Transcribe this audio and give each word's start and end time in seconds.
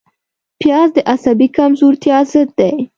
پیاز 0.59 0.89
د 0.95 0.97
عصبي 1.13 1.47
کمزورتیا 1.57 2.17
ضد 2.31 2.49
دی 2.59 2.71